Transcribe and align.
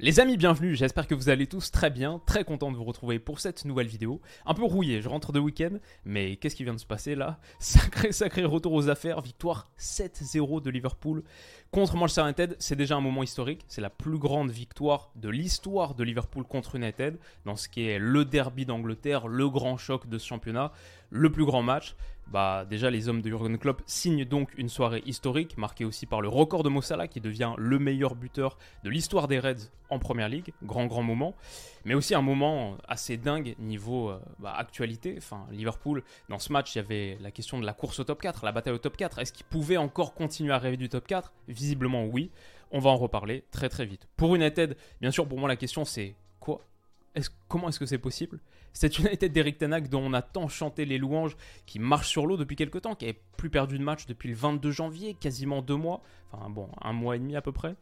Les 0.00 0.20
amis, 0.20 0.36
bienvenue, 0.36 0.76
j'espère 0.76 1.08
que 1.08 1.14
vous 1.16 1.28
allez 1.28 1.48
tous 1.48 1.72
très 1.72 1.90
bien, 1.90 2.20
très 2.24 2.44
content 2.44 2.70
de 2.70 2.76
vous 2.76 2.84
retrouver 2.84 3.18
pour 3.18 3.40
cette 3.40 3.64
nouvelle 3.64 3.88
vidéo. 3.88 4.20
Un 4.46 4.54
peu 4.54 4.62
rouillé, 4.62 5.02
je 5.02 5.08
rentre 5.08 5.32
de 5.32 5.40
week-end, 5.40 5.76
mais 6.04 6.36
qu'est-ce 6.36 6.54
qui 6.54 6.62
vient 6.62 6.74
de 6.74 6.78
se 6.78 6.86
passer 6.86 7.16
là? 7.16 7.40
Sacré, 7.58 8.12
sacré 8.12 8.44
retour 8.44 8.74
aux 8.74 8.88
affaires, 8.88 9.20
victoire 9.20 9.72
7-0 9.76 10.62
de 10.62 10.70
Liverpool 10.70 11.24
contre 11.72 11.96
Manchester 11.96 12.22
United, 12.22 12.56
c'est 12.60 12.76
déjà 12.76 12.94
un 12.94 13.00
moment 13.00 13.24
historique, 13.24 13.64
c'est 13.66 13.80
la 13.80 13.90
plus 13.90 14.18
grande 14.18 14.52
victoire 14.52 15.10
de 15.16 15.30
l'histoire 15.30 15.96
de 15.96 16.04
Liverpool 16.04 16.44
contre 16.44 16.76
United, 16.76 17.18
dans 17.44 17.56
ce 17.56 17.68
qui 17.68 17.88
est 17.88 17.98
le 17.98 18.24
derby 18.24 18.66
d'Angleterre, 18.66 19.26
le 19.26 19.48
grand 19.50 19.78
choc 19.78 20.08
de 20.08 20.16
ce 20.16 20.28
championnat, 20.28 20.70
le 21.10 21.32
plus 21.32 21.44
grand 21.44 21.62
match. 21.62 21.96
Bah, 22.30 22.66
déjà, 22.68 22.90
les 22.90 23.08
hommes 23.08 23.22
de 23.22 23.28
Jurgen 23.30 23.56
Klopp 23.56 23.82
signent 23.86 24.24
donc 24.24 24.50
une 24.58 24.68
soirée 24.68 25.02
historique, 25.06 25.56
marquée 25.56 25.86
aussi 25.86 26.04
par 26.04 26.20
le 26.20 26.28
record 26.28 26.62
de 26.62 26.68
Mossala, 26.68 27.08
qui 27.08 27.20
devient 27.20 27.54
le 27.56 27.78
meilleur 27.78 28.14
buteur 28.14 28.58
de 28.84 28.90
l'histoire 28.90 29.28
des 29.28 29.38
Reds 29.38 29.70
en 29.88 29.98
Première 29.98 30.28
Ligue. 30.28 30.52
Grand, 30.62 30.86
grand 30.86 31.02
moment. 31.02 31.34
Mais 31.86 31.94
aussi 31.94 32.14
un 32.14 32.20
moment 32.20 32.76
assez 32.86 33.16
dingue 33.16 33.54
niveau 33.58 34.10
euh, 34.10 34.20
bah, 34.40 34.52
actualité. 34.54 35.14
Enfin, 35.16 35.46
Liverpool, 35.50 36.02
dans 36.28 36.38
ce 36.38 36.52
match, 36.52 36.74
il 36.74 36.78
y 36.78 36.80
avait 36.80 37.16
la 37.22 37.30
question 37.30 37.58
de 37.58 37.64
la 37.64 37.72
course 37.72 37.98
au 38.00 38.04
top 38.04 38.20
4, 38.20 38.44
la 38.44 38.52
bataille 38.52 38.74
au 38.74 38.78
top 38.78 38.98
4. 38.98 39.20
Est-ce 39.20 39.32
qu'il 39.32 39.46
pouvait 39.46 39.78
encore 39.78 40.14
continuer 40.14 40.52
à 40.52 40.58
rêver 40.58 40.76
du 40.76 40.90
top 40.90 41.06
4 41.06 41.32
Visiblement, 41.48 42.04
oui. 42.04 42.30
On 42.70 42.80
va 42.80 42.90
en 42.90 42.98
reparler 42.98 43.44
très, 43.50 43.70
très 43.70 43.86
vite. 43.86 44.06
Pour 44.18 44.34
United, 44.34 44.76
bien 45.00 45.10
sûr, 45.10 45.26
pour 45.26 45.38
moi, 45.38 45.48
la 45.48 45.56
question, 45.56 45.86
c'est 45.86 46.14
quoi? 46.40 46.66
Comment 47.48 47.68
est-ce 47.68 47.78
que 47.78 47.86
c'est 47.86 47.98
possible? 47.98 48.40
Cette 48.72 48.98
United 48.98 49.32
d'Eric 49.32 49.58
Tenag 49.58 49.88
dont 49.88 50.02
on 50.02 50.12
a 50.12 50.22
tant 50.22 50.48
chanté 50.48 50.84
les 50.84 50.98
louanges, 50.98 51.36
qui 51.66 51.78
marche 51.78 52.08
sur 52.08 52.26
l'eau 52.26 52.36
depuis 52.36 52.56
quelques 52.56 52.82
temps, 52.82 52.94
qui 52.94 53.06
n'avait 53.06 53.18
plus 53.36 53.50
perdu 53.50 53.78
de 53.78 53.82
match 53.82 54.06
depuis 54.06 54.28
le 54.28 54.34
22 54.34 54.70
janvier, 54.70 55.14
quasiment 55.14 55.62
deux 55.62 55.76
mois, 55.76 56.02
enfin 56.30 56.50
bon, 56.50 56.68
un 56.80 56.92
mois 56.92 57.16
et 57.16 57.18
demi 57.18 57.36
à 57.36 57.42
peu 57.42 57.52
près, 57.52 57.74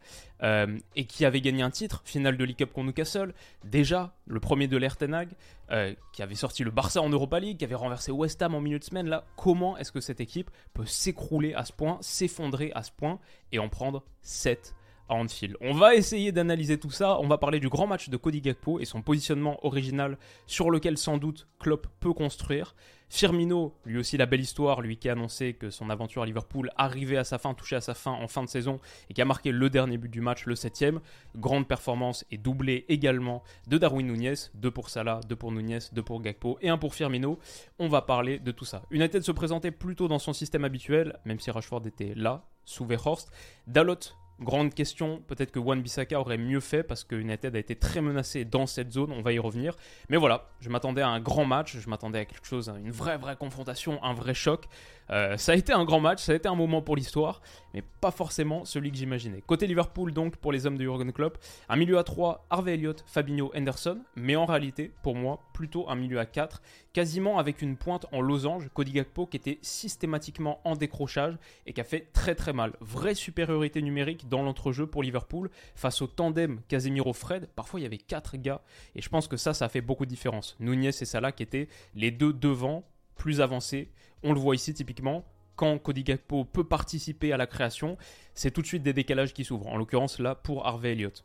euh, 0.43 0.77
et 0.95 1.05
qui 1.05 1.25
avait 1.25 1.41
gagné 1.41 1.61
un 1.61 1.69
titre, 1.69 2.01
finale 2.05 2.37
de 2.37 2.43
League 2.43 2.57
Cup 2.57 2.71
contre 2.71 2.87
Newcastle, 2.87 3.33
déjà 3.63 4.15
le 4.25 4.39
premier 4.39 4.67
de 4.67 4.77
l'Air 4.77 4.97
Tenag, 4.97 5.29
euh, 5.71 5.93
qui 6.13 6.21
avait 6.21 6.35
sorti 6.35 6.63
le 6.63 6.71
Barça 6.71 7.01
en 7.01 7.09
Europa 7.09 7.39
League, 7.39 7.57
qui 7.57 7.65
avait 7.65 7.75
renversé 7.75 8.11
West 8.11 8.41
Ham 8.41 8.55
en 8.55 8.61
milieu 8.61 8.79
de 8.79 8.83
semaine, 8.83 9.07
là, 9.07 9.25
comment 9.35 9.77
est-ce 9.77 9.91
que 9.91 9.99
cette 9.99 10.21
équipe 10.21 10.49
peut 10.73 10.85
s'écrouler 10.85 11.53
à 11.53 11.65
ce 11.65 11.73
point, 11.73 11.97
s'effondrer 12.01 12.71
à 12.73 12.83
ce 12.83 12.91
point, 12.91 13.19
et 13.51 13.59
en 13.59 13.69
prendre 13.69 14.03
7 14.21 14.73
On 15.09 15.73
va 15.73 15.95
essayer 15.95 16.31
d'analyser 16.31 16.77
tout 16.77 16.91
ça. 16.91 17.19
On 17.19 17.27
va 17.27 17.37
parler 17.37 17.59
du 17.59 17.69
grand 17.69 17.87
match 17.87 18.09
de 18.09 18.17
Cody 18.17 18.41
Gakpo 18.41 18.79
et 18.79 18.85
son 18.85 19.01
positionnement 19.01 19.57
original 19.65 20.17
sur 20.45 20.69
lequel 20.69 20.97
sans 20.97 21.17
doute 21.17 21.47
Klopp 21.59 21.87
peut 21.99 22.13
construire. 22.13 22.75
Firmino, 23.09 23.73
lui 23.85 23.99
aussi 23.99 24.17
la 24.17 24.25
belle 24.25 24.41
histoire, 24.41 24.81
lui 24.81 24.97
qui 24.97 25.07
a 25.07 25.13
annoncé 25.13 25.53
que 25.53 25.69
son 25.69 25.89
aventure 25.89 26.23
à 26.23 26.25
Liverpool 26.25 26.69
arrivait 26.75 27.15
à 27.15 27.23
sa 27.23 27.37
fin, 27.37 27.53
touchait 27.53 27.77
à 27.77 27.81
sa 27.81 27.93
fin 27.93 28.11
en 28.11 28.27
fin 28.27 28.43
de 28.43 28.49
saison 28.49 28.81
et 29.09 29.13
qui 29.13 29.21
a 29.21 29.25
marqué 29.25 29.53
le 29.53 29.69
dernier 29.69 29.97
but 29.97 30.09
du 30.09 30.19
match, 30.19 30.45
le 30.45 30.55
septième. 30.55 30.99
Grande 31.35 31.67
performance 31.67 32.25
et 32.31 32.37
doublé 32.37 32.85
également 32.89 33.43
de 33.67 33.77
Darwin 33.77 34.07
Nunez, 34.07 34.33
deux 34.55 34.71
pour 34.71 34.89
Salah, 34.89 35.21
deux 35.29 35.37
pour 35.37 35.53
Nunez, 35.53 35.79
deux 35.93 36.03
pour 36.03 36.21
Gakpo 36.21 36.57
et 36.61 36.67
un 36.67 36.77
pour 36.77 36.93
Firmino. 36.93 37.39
On 37.79 37.87
va 37.87 38.01
parler 38.01 38.39
de 38.39 38.51
tout 38.51 38.65
ça. 38.65 38.83
United 38.91 39.23
se 39.23 39.31
présentait 39.31 39.71
plutôt 39.71 40.09
dans 40.09 40.19
son 40.19 40.33
système 40.33 40.65
habituel, 40.65 41.17
même 41.23 41.39
si 41.39 41.49
Rashford 41.49 41.87
était 41.87 42.13
là, 42.13 42.45
sous 42.65 42.85
Verhorst. 42.85 43.31
Dalot 43.67 43.95
Grande 44.39 44.71
question, 44.73 45.23
peut-être 45.27 45.51
que 45.51 45.57
Wan 45.57 45.81
Bissaka 45.81 46.19
aurait 46.19 46.37
mieux 46.37 46.59
fait 46.59 46.83
parce 46.83 47.03
que 47.03 47.15
United 47.15 47.55
a 47.55 47.59
été 47.59 47.75
très 47.75 48.01
menacé 48.01 48.45
dans 48.45 48.67
cette 48.67 48.91
zone, 48.91 49.11
on 49.11 49.23
va 49.23 49.33
y 49.33 49.39
revenir. 49.39 49.75
Mais 50.09 50.17
voilà, 50.17 50.51
je 50.59 50.69
m'attendais 50.69 51.01
à 51.01 51.09
un 51.09 51.19
grand 51.19 51.45
match, 51.45 51.77
je 51.77 51.89
m'attendais 51.89 52.19
à 52.19 52.25
quelque 52.25 52.45
chose, 52.45 52.71
une 52.77 52.91
vraie 52.91 53.17
vraie 53.17 53.35
confrontation, 53.35 54.03
un 54.03 54.13
vrai 54.13 54.35
choc. 54.35 54.65
Euh, 55.09 55.37
ça 55.37 55.53
a 55.53 55.55
été 55.55 55.73
un 55.73 55.85
grand 55.85 55.99
match, 55.99 56.21
ça 56.21 56.33
a 56.33 56.35
été 56.35 56.47
un 56.47 56.55
moment 56.55 56.81
pour 56.81 56.95
l'histoire, 56.95 57.41
mais 57.73 57.83
pas 58.01 58.11
forcément 58.11 58.65
celui 58.65 58.91
que 58.91 58.97
j'imaginais. 58.97 59.41
Côté 59.45 59.67
Liverpool 59.67 60.11
donc 60.11 60.37
pour 60.37 60.51
les 60.51 60.65
hommes 60.65 60.77
de 60.77 60.83
Jurgen 60.83 61.11
Klopp, 61.11 61.37
un 61.69 61.75
milieu 61.75 61.97
à 61.97 62.03
3, 62.03 62.45
Harvey 62.49 62.73
Elliott, 62.73 63.03
Fabinho, 63.07 63.51
Henderson, 63.55 63.99
mais 64.15 64.35
en 64.35 64.45
réalité 64.45 64.91
pour 65.03 65.15
moi 65.15 65.39
plutôt 65.53 65.89
un 65.89 65.95
milieu 65.95 66.19
à 66.19 66.25
4, 66.25 66.61
quasiment 66.93 67.39
avec 67.39 67.61
une 67.61 67.77
pointe 67.77 68.05
en 68.11 68.21
losange, 68.21 68.69
Cody 68.73 68.91
Gakpo 68.91 69.27
qui 69.27 69.37
était 69.37 69.59
systématiquement 69.61 70.59
en 70.63 70.75
décrochage 70.75 71.37
et 71.65 71.73
qui 71.73 71.81
a 71.81 71.83
fait 71.83 72.11
très 72.13 72.35
très 72.35 72.53
mal. 72.53 72.73
Vraie 72.81 73.15
supériorité 73.15 73.81
numérique 73.81 74.27
dans 74.27 74.41
l'entrejeu 74.41 74.87
pour 74.87 75.03
Liverpool 75.03 75.49
face 75.75 76.01
au 76.01 76.07
tandem 76.07 76.59
Casemiro-Fred. 76.67 77.47
Parfois 77.55 77.79
il 77.79 77.83
y 77.83 77.85
avait 77.85 77.97
4 77.97 78.37
gars 78.37 78.61
et 78.95 79.01
je 79.01 79.09
pense 79.09 79.27
que 79.27 79.37
ça 79.37 79.53
ça 79.53 79.65
a 79.65 79.69
fait 79.69 79.81
beaucoup 79.81 80.05
de 80.05 80.09
différence. 80.09 80.55
Nunez 80.59 80.87
et 80.87 80.91
Salah 80.91 81.31
qui 81.31 81.43
étaient 81.43 81.69
les 81.95 82.11
deux 82.11 82.33
devant 82.33 82.83
plus 83.17 83.41
avancés 83.41 83.91
on 84.23 84.33
le 84.33 84.39
voit 84.39 84.55
ici 84.55 84.73
typiquement, 84.73 85.25
quand 85.55 85.77
Cody 85.79 86.03
peut 86.03 86.63
participer 86.63 87.33
à 87.33 87.37
la 87.37 87.47
création, 87.47 87.97
c'est 88.33 88.51
tout 88.51 88.61
de 88.61 88.67
suite 88.67 88.83
des 88.83 88.93
décalages 88.93 89.33
qui 89.33 89.43
s'ouvrent. 89.43 89.67
En 89.67 89.77
l'occurrence 89.77 90.19
là 90.19 90.35
pour 90.35 90.65
Harvey 90.67 90.91
Elliott. 90.91 91.23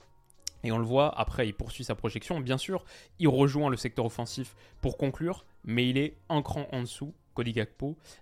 Et 0.65 0.73
on 0.73 0.79
le 0.79 0.85
voit, 0.85 1.19
après 1.19 1.49
il 1.49 1.55
poursuit 1.55 1.85
sa 1.85 1.95
projection, 1.95 2.41
bien 2.41 2.59
sûr, 2.59 2.85
il 3.19 3.29
rejoint 3.29 3.69
le 3.69 3.77
secteur 3.77 4.05
offensif 4.05 4.55
pour 4.81 4.97
conclure, 4.97 5.45
mais 5.65 5.89
il 5.89 5.99
est 5.99 6.17
un 6.29 6.41
cran 6.41 6.69
en 6.71 6.81
dessous, 6.83 7.13
Cody 7.35 7.55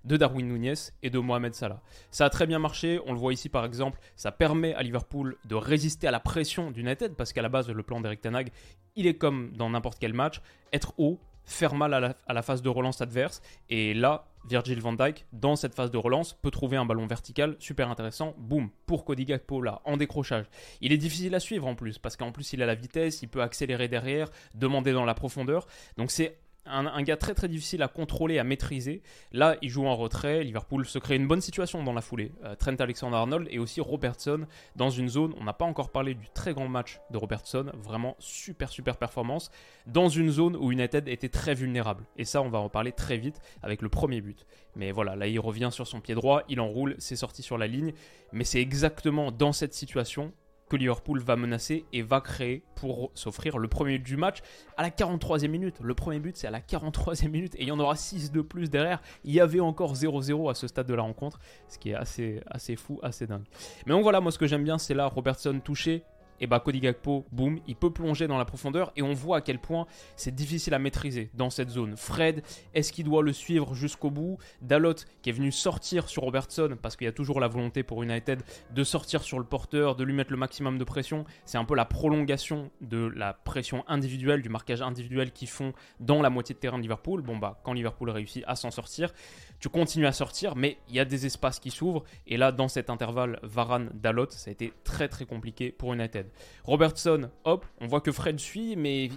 de 0.04 0.16
Darwin 0.16 0.47
Nunez 0.47 0.75
et 1.02 1.10
de 1.10 1.19
Mohamed 1.19 1.54
Salah. 1.54 1.82
Ça 2.10 2.25
a 2.25 2.31
très 2.31 2.47
bien 2.47 2.58
marché, 2.58 3.00
on 3.06 3.12
le 3.12 3.19
voit 3.19 3.32
ici 3.32 3.48
par 3.48 3.64
exemple, 3.64 4.00
ça 4.16 4.32
permet 4.32 4.72
à 4.75 4.82
Liverpool 4.82 5.37
de 5.44 5.54
résister 5.54 6.06
à 6.06 6.10
la 6.10 6.20
pression 6.20 6.70
d'United, 6.70 7.14
parce 7.14 7.32
qu'à 7.32 7.42
la 7.42 7.48
base 7.48 7.69
le 7.69 7.82
plan 7.82 8.00
d'Eric 8.00 8.22
Tanag, 8.22 8.50
il 8.97 9.06
est 9.06 9.19
comme 9.19 9.52
dans 9.52 9.69
n'importe 9.69 9.98
quel 9.98 10.14
match, 10.14 10.41
être 10.72 10.94
haut, 10.97 11.20
faire 11.44 11.74
mal 11.74 11.94
à 11.94 12.32
la, 12.32 12.42
phase 12.42 12.62
de 12.62 12.68
relance 12.68 13.00
adverse. 13.00 13.42
Et 13.68 13.94
là, 13.94 14.26
Virgil 14.48 14.80
van 14.80 14.92
Dijk, 14.92 15.26
dans 15.32 15.56
cette 15.56 15.74
phase 15.74 15.90
de 15.90 15.98
relance, 15.98 16.34
peut 16.34 16.50
trouver 16.50 16.76
un 16.76 16.84
ballon 16.84 17.06
vertical 17.06 17.56
super 17.58 17.90
intéressant. 17.90 18.34
Boum, 18.38 18.70
pour 18.86 19.04
Cody 19.04 19.24
Gakpo 19.24 19.60
là, 19.60 19.82
en 19.84 19.96
décrochage. 19.96 20.46
Il 20.80 20.92
est 20.92 20.98
difficile 20.98 21.34
à 21.34 21.40
suivre 21.40 21.66
en 21.66 21.74
plus, 21.74 21.98
parce 21.98 22.16
qu'en 22.16 22.32
plus 22.32 22.52
il 22.52 22.62
a 22.62 22.66
la 22.66 22.74
vitesse, 22.74 23.22
il 23.22 23.28
peut 23.28 23.42
accélérer 23.42 23.88
derrière, 23.88 24.28
demander 24.54 24.92
dans 24.92 25.04
la 25.04 25.14
profondeur. 25.14 25.66
Donc 25.96 26.10
c'est 26.10 26.38
un, 26.66 27.03
gars 27.03 27.16
très 27.16 27.34
très 27.34 27.48
difficile 27.48 27.82
à 27.82 27.88
contrôler, 27.88 28.38
à 28.38 28.44
maîtriser. 28.44 29.03
Là, 29.32 29.56
il 29.62 29.69
joue 29.69 29.87
en 29.87 29.97
retrait. 29.97 30.44
Liverpool 30.44 30.87
se 30.87 30.98
crée 30.98 31.16
une 31.16 31.26
bonne 31.26 31.41
situation 31.41 31.82
dans 31.82 31.93
la 31.93 32.00
foulée. 32.00 32.32
Euh, 32.44 32.54
Trent 32.54 32.76
Alexander-Arnold 32.78 33.48
et 33.50 33.59
aussi 33.59 33.81
Robertson 33.81 34.47
dans 34.76 34.91
une 34.91 35.09
zone. 35.09 35.34
On 35.38 35.44
n'a 35.44 35.53
pas 35.53 35.65
encore 35.65 35.91
parlé 35.91 36.15
du 36.15 36.28
très 36.34 36.53
grand 36.53 36.69
match 36.69 37.00
de 37.10 37.19
Robertson. 37.19 37.72
Vraiment 37.75 38.16
super 38.19 38.69
super 38.69 38.97
performance. 38.97 39.50
Dans 39.87 40.09
une 40.09 40.31
zone 40.31 40.56
où 40.56 40.70
United 40.72 41.09
était 41.09 41.28
très 41.28 41.54
vulnérable. 41.54 42.04
Et 42.16 42.25
ça, 42.25 42.43
on 42.43 42.50
va 42.50 42.59
en 42.59 42.69
parler 42.69 42.93
très 42.93 43.16
vite 43.16 43.41
avec 43.62 43.82
le 43.82 43.88
premier 43.88 44.20
but. 44.20 44.47
Mais 44.76 44.93
voilà, 44.93 45.16
là, 45.16 45.26
il 45.26 45.41
revient 45.41 45.70
sur 45.72 45.87
son 45.87 46.00
pied 46.00 46.15
droit. 46.15 46.43
Il 46.49 46.60
enroule, 46.60 46.94
c'est 46.99 47.16
sorti 47.16 47.43
sur 47.43 47.59
la 47.59 47.66
ligne. 47.66 47.93
Mais 48.32 48.44
c'est 48.44 48.60
exactement 48.60 49.32
dans 49.32 49.53
cette 49.53 49.75
situation 49.75 50.32
que 50.70 50.76
Liverpool 50.76 51.20
va 51.20 51.36
menacer 51.36 51.84
et 51.92 52.00
va 52.00 52.20
créer 52.20 52.62
pour 52.76 53.10
s'offrir 53.14 53.58
le 53.58 53.69
premier 53.69 53.98
but 53.98 54.06
du 54.06 54.16
match 54.16 54.38
à 54.76 54.82
la 54.82 54.91
43e 54.91 55.48
minute. 55.48 55.76
Le 55.82 55.94
premier 55.94 56.20
but, 56.20 56.36
c'est 56.36 56.47
à 56.47 56.50
la 56.50 56.60
43e 56.60 57.28
minute 57.28 57.54
et 57.56 57.62
il 57.62 57.69
y 57.69 57.72
en 57.72 57.81
aura 57.81 57.97
6 57.97 58.32
de 58.32 58.41
plus 58.41 58.70
derrière. 58.70 59.03
Il 59.25 59.34
y 59.34 59.41
avait 59.41 59.60
encore 59.60 59.94
0-0 59.94 60.50
à 60.50 60.54
ce 60.54 60.69
stade 60.69 60.86
de 60.86 60.94
la 60.94 61.03
rencontre, 61.03 61.41
ce 61.69 61.78
qui 61.78 61.91
est 61.91 61.94
assez, 61.94 62.41
assez 62.47 62.76
fou, 62.76 63.00
assez 63.03 63.26
dingue. 63.26 63.44
Mais 63.84 63.92
donc 63.92 64.03
voilà, 64.03 64.20
moi 64.20 64.32
ce 64.32 64.38
que 64.38 64.47
j'aime 64.47 64.64
bien, 64.64 64.78
c'est 64.78 64.94
là 64.94 65.06
Robertson 65.06 65.60
touché, 65.62 66.04
et 66.40 66.46
bah 66.46 66.60
Cody 66.60 66.81
Gakpo, 66.81 67.26
boum, 67.32 67.60
il 67.66 67.76
peut 67.76 67.92
plonger 67.92 68.26
dans 68.26 68.38
la 68.38 68.44
profondeur 68.44 68.92
et 68.96 69.02
on 69.02 69.12
voit 69.12 69.38
à 69.38 69.40
quel 69.40 69.58
point 69.58 69.87
c'est 70.16 70.34
difficile 70.34 70.75
à 70.75 70.78
maîtriser 70.78 71.31
dans 71.34 71.50
cette 71.50 71.70
zone. 71.70 71.96
Fred, 71.96 72.42
est-ce 72.75 72.92
qu'il 72.92 73.04
doit 73.04 73.22
le 73.22 73.32
suivre 73.32 73.75
jusqu'au 73.75 74.10
bout? 74.10 74.38
Dalot 74.62 74.94
qui 75.22 75.31
est 75.31 75.32
venu 75.32 75.52
sortir 75.52 76.08
sur 76.08 76.22
Robertson 76.22 76.76
parce 76.81 76.96
qu'il 76.96 77.04
y 77.04 77.08
a 77.08 77.12
toujours 77.12 77.40
la 77.40 77.48
volonté 77.48 77.82
pour 77.82 78.02
United 78.02 78.42
de 78.72 78.84
sortir 78.84 79.22
sur 79.22 79.38
le 79.38 79.44
porteur, 79.44 79.96
de 79.96 80.04
lui 80.04 80.14
mettre 80.14 80.31
le 80.31 80.37
maximum 80.37 80.78
de 80.78 80.84
pression. 80.84 81.25
C'est 81.44 81.58
un 81.58 81.64
peu 81.64 81.75
la 81.75 81.84
prolongation 81.84 82.70
de 82.81 83.12
la 83.14 83.34
pression 83.34 83.84
individuelle, 83.88 84.43
du 84.43 84.48
marquage 84.48 84.82
individuel 84.82 85.32
qu'ils 85.32 85.48
font 85.48 85.72
dans 86.00 86.22
la 86.22 86.31
moitié 86.31 86.54
de 86.54 86.60
terrain 86.60 86.78
de 86.78 86.82
Liverpool. 86.82 87.22
Bon 87.22 87.36
bah 87.36 87.60
quand 87.64 87.72
Liverpool 87.72 88.10
réussit 88.10 88.44
à 88.46 88.56
s'en 88.56 88.70
sortir, 88.70 89.12
tu 89.60 89.69
continues 89.69 90.06
à 90.06 90.12
sortir, 90.12 90.56
mais 90.56 90.78
il 90.88 90.94
y 90.94 91.00
a 91.00 91.04
des 91.04 91.26
espaces 91.26 91.60
qui 91.60 91.70
s'ouvrent. 91.70 92.04
Et 92.26 92.38
là, 92.38 92.50
dans 92.50 92.69
cet 92.69 92.88
intervalle 92.88 93.38
Varane-Dalot, 93.43 94.31
ça 94.31 94.48
a 94.48 94.52
été 94.52 94.72
très 94.84 95.08
très 95.08 95.26
compliqué 95.26 95.70
pour 95.70 95.93
United. 95.93 96.30
Robertson, 96.65 97.31
hop, 97.44 97.67
on 97.81 97.87
voit 97.87 98.00
que 98.00 98.12
Fred 98.12 98.38
suit, 98.38 98.77
mais 98.77 99.09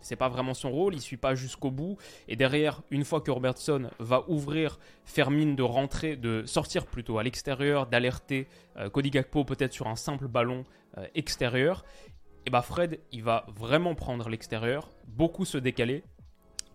c'est 0.00 0.16
pas 0.16 0.28
vraiment 0.28 0.54
son 0.54 0.70
rôle, 0.70 0.94
il 0.94 1.00
suit 1.00 1.16
pas 1.16 1.34
jusqu'au 1.34 1.70
bout. 1.70 1.96
Et 2.28 2.36
derrière, 2.36 2.82
une 2.90 3.04
fois 3.04 3.20
que 3.20 3.30
Robertson 3.30 3.90
va 3.98 4.24
ouvrir, 4.28 4.78
faire 5.04 5.30
de 5.30 5.62
rentrer, 5.62 6.16
de 6.16 6.44
sortir 6.46 6.86
plutôt 6.86 7.18
à 7.18 7.22
l'extérieur, 7.22 7.86
d'alerter 7.86 8.48
euh, 8.76 8.88
Cody 8.88 9.10
Gakpo 9.10 9.44
peut-être 9.44 9.72
sur 9.72 9.88
un 9.88 9.96
simple 9.96 10.28
ballon 10.28 10.64
euh, 10.98 11.06
extérieur, 11.14 11.84
et 12.46 12.50
bah 12.50 12.62
Fred, 12.62 13.00
il 13.10 13.24
va 13.24 13.44
vraiment 13.48 13.96
prendre 13.96 14.28
l'extérieur, 14.28 14.88
beaucoup 15.08 15.44
se 15.44 15.58
décaler. 15.58 16.04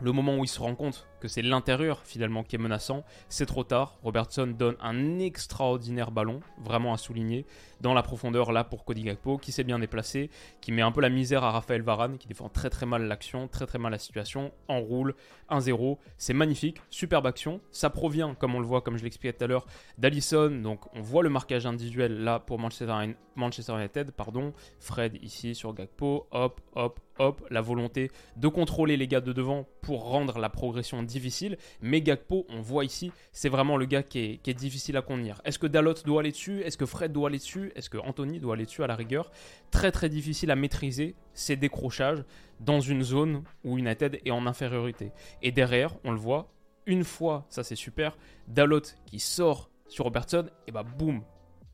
Le 0.01 0.11
moment 0.11 0.35
où 0.37 0.43
il 0.43 0.49
se 0.49 0.59
rend 0.59 0.75
compte 0.75 1.07
que 1.21 1.29
c'est 1.29 1.41
l'intérieur 1.41 2.01
finalement 2.03 2.43
qui 2.43 2.57
est 2.57 2.59
menaçant, 2.59 3.05
c'est 3.29 3.45
trop 3.45 3.63
tard. 3.63 3.97
Robertson 4.03 4.47
donne 4.47 4.75
un 4.81 5.19
extraordinaire 5.19 6.11
ballon, 6.11 6.41
vraiment 6.57 6.93
à 6.93 6.97
souligner, 6.97 7.45
dans 7.79 7.93
la 7.93 8.03
profondeur 8.03 8.51
là 8.51 8.63
pour 8.63 8.85
Cody 8.85 9.03
Gakpo, 9.03 9.37
qui 9.37 9.51
s'est 9.51 9.63
bien 9.63 9.79
déplacé, 9.79 10.29
qui 10.59 10.71
met 10.71 10.81
un 10.81 10.91
peu 10.91 11.01
la 11.01 11.09
misère 11.09 11.43
à 11.43 11.51
Raphaël 11.51 11.81
Varane, 11.81 12.17
qui 12.17 12.27
défend 12.27 12.49
très 12.49 12.69
très 12.69 12.85
mal 12.85 13.03
l'action, 13.03 13.47
très 13.47 13.65
très 13.65 13.79
mal 13.79 13.91
la 13.91 13.97
situation, 13.97 14.51
enroule 14.67 15.15
1-0. 15.49 15.97
C'est 16.17 16.33
magnifique, 16.33 16.81
superbe 16.89 17.27
action. 17.27 17.61
Ça 17.71 17.89
provient, 17.89 18.35
comme 18.35 18.55
on 18.55 18.59
le 18.59 18.65
voit, 18.65 18.81
comme 18.81 18.97
je 18.97 19.03
l'expliquais 19.03 19.33
tout 19.33 19.43
à 19.43 19.47
l'heure, 19.47 19.65
d'Alisson. 19.97 20.59
Donc 20.63 20.81
on 20.95 21.01
voit 21.01 21.23
le 21.23 21.29
marquage 21.29 21.65
individuel 21.65 22.23
là 22.23 22.39
pour 22.39 22.59
Manchester, 22.59 23.75
United, 23.77 24.11
pardon. 24.11 24.53
Fred 24.79 25.17
ici 25.21 25.55
sur 25.55 25.73
Gakpo, 25.73 26.27
hop, 26.31 26.61
hop, 26.75 26.99
hop, 27.19 27.45
la 27.49 27.61
volonté 27.61 28.11
de 28.37 28.47
contrôler 28.47 28.97
les 28.97 29.07
gars 29.07 29.21
de 29.21 29.33
devant 29.33 29.67
pour 29.81 30.09
rendre 30.09 30.39
la 30.39 30.49
progression 30.49 31.03
difficile. 31.11 31.57
Mais 31.81 32.01
Gakpo, 32.01 32.45
on 32.49 32.61
voit 32.61 32.85
ici, 32.85 33.11
c'est 33.31 33.49
vraiment 33.49 33.77
le 33.77 33.85
gars 33.85 34.03
qui 34.03 34.39
est, 34.43 34.53
difficile 34.53 34.97
à 34.97 35.01
contenir. 35.01 35.41
Est-ce 35.45 35.59
que 35.59 35.67
Dalot 35.67 35.93
doit 36.05 36.21
aller 36.21 36.31
dessus? 36.31 36.61
Est-ce 36.61 36.77
que 36.77 36.85
Fred 36.85 37.11
doit 37.11 37.29
aller 37.29 37.37
dessus? 37.37 37.71
Est-ce 37.75 37.89
que 37.89 37.97
Anthony 37.97 38.39
doit 38.39 38.55
aller 38.55 38.65
dessus 38.65 38.83
à 38.83 38.87
la 38.87 38.95
rigueur? 38.95 39.31
Très 39.71 39.91
très 39.91 40.09
difficile 40.09 40.51
à 40.51 40.55
maîtriser 40.55 41.15
ces 41.33 41.55
décrochages 41.55 42.23
dans 42.59 42.81
une 42.81 43.03
zone 43.03 43.43
où 43.63 43.77
United 43.77 44.19
est 44.25 44.31
en 44.31 44.45
infériorité. 44.45 45.11
Et 45.41 45.51
derrière, 45.51 45.95
on 46.03 46.11
le 46.11 46.19
voit, 46.19 46.51
une 46.85 47.03
fois, 47.03 47.45
ça 47.49 47.63
c'est 47.63 47.75
super, 47.75 48.17
Dalot 48.47 48.81
qui 49.05 49.19
sort 49.19 49.69
sur 49.87 50.05
Robertson, 50.05 50.49
et 50.67 50.71
bah 50.71 50.83
boum, 50.83 51.23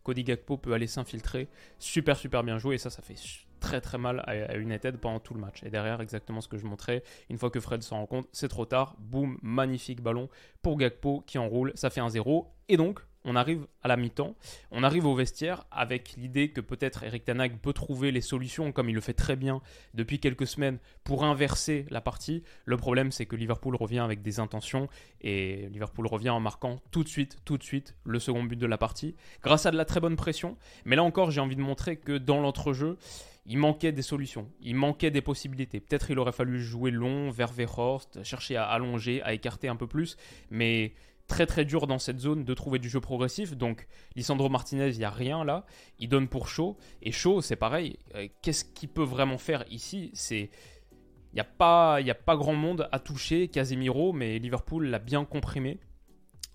Cody 0.04 0.24
Gakpo 0.24 0.57
peut 0.57 0.74
aller 0.74 0.88
s'infiltrer. 0.88 1.48
Super 1.80 2.18
super 2.18 2.44
bien 2.44 2.57
joué 2.57 2.75
et 2.75 2.78
ça 2.78 2.90
ça 2.90 3.01
fait 3.01 3.18
très 3.59 3.81
très 3.81 3.98
mal 3.98 4.24
à, 4.25 4.57
United 4.57 4.98
pendant 4.98 5.19
tout 5.19 5.33
le 5.33 5.39
match. 5.39 5.63
Et 5.63 5.69
derrière, 5.69 6.01
exactement 6.01 6.42
ce 6.42 6.48
que 6.48 6.57
je 6.57 6.65
montrais, 6.65 7.04
une 7.30 7.38
fois 7.38 7.50
que 7.50 7.59
Fred 7.59 7.83
s'en 7.83 7.98
rend 7.98 8.06
compte, 8.06 8.27
c'est 8.31 8.48
trop 8.48 8.65
tard. 8.65 8.95
Boum, 9.00 9.38
magnifique 9.42 10.01
ballon 10.01 10.30
pour 10.62 10.77
Gakpo 10.77 11.24
qui 11.25 11.38
enroule, 11.38 11.71
ça 11.75 11.89
fait 11.89 12.01
un 12.01 12.09
0. 12.09 12.54
Et 12.69 12.77
donc, 12.77 13.00
on 13.27 13.35
arrive 13.35 13.68
à 13.83 13.89
la 13.89 13.97
mi-temps, 13.97 14.35
on 14.71 14.83
arrive 14.83 15.06
au 15.06 15.13
vestiaire 15.13 15.65
avec 15.69 16.13
l'idée 16.18 16.50
que 16.50 16.62
peut-être 16.62 17.03
Eric 17.03 17.25
Tanag 17.25 17.57
peut 17.59 17.74
trouver 17.74 18.12
les 18.12 18.21
solutions, 18.21 18.71
comme 18.71 18.89
il 18.89 18.95
le 18.95 19.01
fait 19.01 19.13
très 19.13 19.35
bien 19.35 19.62
depuis 19.94 20.19
quelques 20.19 20.47
semaines, 20.47 20.79
pour 21.03 21.25
inverser 21.25 21.85
la 21.89 22.01
partie. 22.01 22.44
Le 22.65 22.77
problème, 22.77 23.12
c'est 23.12 23.25
que 23.25 23.35
Liverpool 23.35 23.75
revient 23.75 24.00
avec 24.00 24.21
des 24.21 24.39
intentions 24.39 24.88
et 25.21 25.68
Liverpool 25.69 26.07
revient 26.07 26.29
en 26.29 26.39
marquant 26.39 26.81
tout 26.91 27.03
de 27.03 27.09
suite, 27.09 27.38
tout 27.44 27.57
de 27.57 27.63
suite 27.63 27.95
le 28.06 28.18
second 28.19 28.44
but 28.44 28.56
de 28.56 28.65
la 28.65 28.77
partie, 28.77 29.15
grâce 29.44 29.65
à 29.65 29.71
de 29.71 29.77
la 29.77 29.85
très 29.85 30.00
bonne 30.00 30.15
pression. 30.15 30.57
Mais 30.85 30.95
là 30.95 31.03
encore, 31.03 31.30
j'ai 31.30 31.41
envie 31.41 31.57
de 31.57 31.62
montrer 31.62 31.97
que 31.97 32.18
dans 32.18 32.39
l'entrejeu, 32.39 32.97
il 33.45 33.57
manquait 33.57 33.91
des 33.91 34.01
solutions, 34.01 34.50
il 34.62 34.75
manquait 34.75 35.12
des 35.12 35.21
possibilités. 35.21 35.81
Peut-être 35.81 36.12
il 36.12 36.19
aurait 36.19 36.31
fallu 36.31 36.62
jouer 36.62 36.91
long 36.91 37.30
vers 37.30 37.51
Verhorst, 37.51 38.23
chercher 38.23 38.56
à 38.56 38.65
allonger, 38.65 39.21
à 39.23 39.33
écarter 39.33 39.68
un 39.68 39.75
peu 39.75 39.88
plus, 39.88 40.18
mais 40.50 40.94
très 41.27 41.45
très 41.45 41.65
dur 41.65 41.88
dans 41.88 42.00
cette 42.00 42.19
zone 42.19 42.44
de 42.44 42.53
trouver 42.53 42.79
du 42.79 42.89
jeu 42.89 43.00
progressif. 43.00 43.56
Donc 43.56 43.88
Lisandro 44.15 44.50
Martinez, 44.50 44.89
il 44.89 44.97
n'y 44.97 45.03
a 45.06 45.09
rien 45.09 45.44
là. 45.44 45.65
Il 46.00 46.09
donne 46.09 46.27
pour 46.27 46.47
Shaw. 46.47 46.77
Et 47.01 47.12
Shaw, 47.12 47.41
c'est 47.41 47.56
pareil. 47.56 47.97
Euh, 48.15 48.27
qu'est-ce 48.41 48.65
qu'il 48.65 48.89
peut 48.89 49.03
vraiment 49.03 49.38
faire 49.38 49.65
ici? 49.69 50.09
C'est 50.13 50.50
il 51.33 51.35
n'y 51.35 51.41
a, 51.41 51.44
pas, 51.44 51.97
a 51.97 52.13
pas 52.15 52.35
grand 52.35 52.56
monde 52.56 52.88
à 52.91 53.00
toucher, 53.00 53.50
Casemiro, 53.50 54.12
mais 54.13 54.39
Liverpool 54.39 54.88
l'a 54.88 54.97
bien 54.97 55.25
comprimé. 55.25 55.77